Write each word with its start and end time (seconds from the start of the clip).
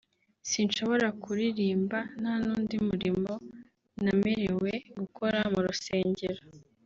sinshobora 0.49 1.07
kuririmba 1.23 1.99
nta 2.19 2.33
n’undi 2.43 2.75
murimo 2.87 3.33
namerewe 4.03 4.71
gukora 4.99 5.39
mu 5.53 5.59
rusengero 5.65 6.41